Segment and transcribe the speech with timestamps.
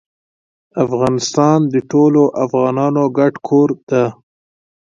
[0.83, 4.05] افغانستان د ټولو افغانانو ګډ کور ده.